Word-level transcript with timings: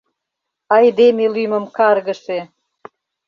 Айдеме 0.75 1.25
лӱмым 1.33 1.65
каргыше!.. 1.77 2.39